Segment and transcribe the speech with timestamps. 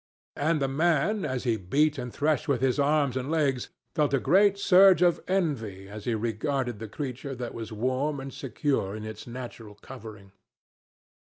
[0.35, 4.19] And the man as he beat and threshed with his arms and hands, felt a
[4.19, 9.05] great surge of envy as he regarded the creature that was warm and secure in
[9.05, 10.31] its natural covering.